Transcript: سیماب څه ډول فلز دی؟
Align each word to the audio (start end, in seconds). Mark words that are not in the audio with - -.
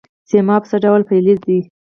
سیماب 0.29 0.61
څه 0.69 0.77
ډول 0.85 1.01
فلز 1.07 1.37
دی؟ 1.47 1.59